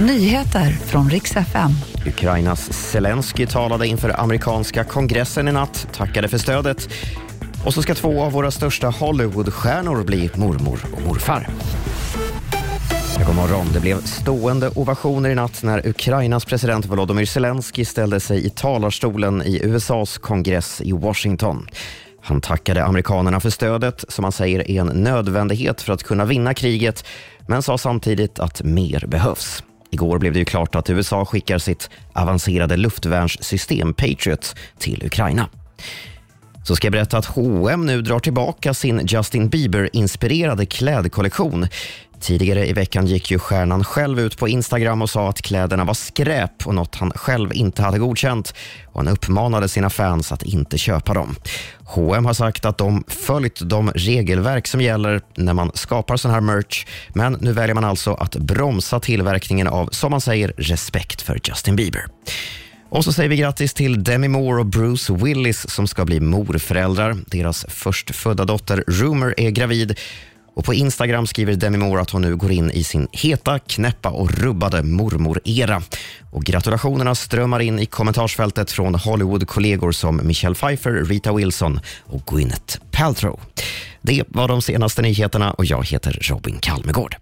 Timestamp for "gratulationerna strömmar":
76.44-77.60